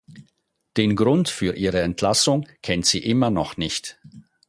Den 0.77 0.95
Grund 0.95 1.29
für 1.29 1.55
ihre 1.55 1.81
Entlassung 1.81 2.47
kennt 2.63 2.87
sie 2.87 3.03
immer 3.05 3.29
noch 3.29 3.57
nicht. 3.57 3.99